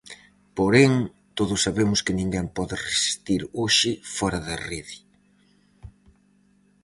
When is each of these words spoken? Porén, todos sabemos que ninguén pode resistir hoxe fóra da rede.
Porén, 0.57 0.91
todos 1.37 1.59
sabemos 1.65 1.99
que 2.05 2.17
ninguén 2.19 2.47
pode 2.57 2.75
resistir 2.87 3.41
hoxe 3.59 3.91
fóra 4.15 4.39
da 4.47 4.55
rede. 4.69 4.97